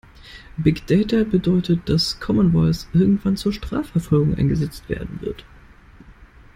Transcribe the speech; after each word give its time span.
Big 0.57 0.87
Data 0.87 1.23
bedeutet, 1.25 1.87
dass 1.87 2.19
Common 2.19 2.53
Voice 2.53 2.87
irgendwann 2.91 3.37
zur 3.37 3.53
Strafverfolgung 3.53 4.33
eingesetzt 4.33 4.89
werden 4.89 5.19
wird. 5.21 5.45